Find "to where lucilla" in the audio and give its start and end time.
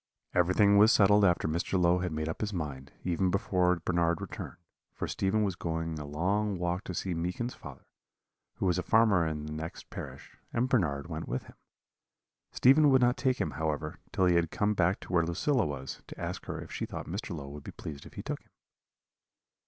15.01-15.67